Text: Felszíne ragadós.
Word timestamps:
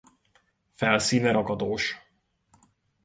Felszíne 0.71 1.31
ragadós. 1.31 1.97